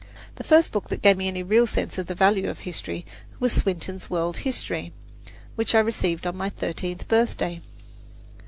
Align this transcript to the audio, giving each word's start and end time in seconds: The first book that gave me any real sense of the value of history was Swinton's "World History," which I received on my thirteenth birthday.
The 0.37 0.43
first 0.43 0.71
book 0.71 0.89
that 0.89 1.03
gave 1.03 1.15
me 1.15 1.27
any 1.27 1.43
real 1.43 1.67
sense 1.67 1.99
of 1.99 2.07
the 2.07 2.15
value 2.15 2.49
of 2.49 2.61
history 2.61 3.05
was 3.39 3.53
Swinton's 3.53 4.09
"World 4.09 4.37
History," 4.37 4.93
which 5.53 5.75
I 5.75 5.79
received 5.79 6.25
on 6.25 6.35
my 6.35 6.49
thirteenth 6.49 7.07
birthday. 7.07 7.61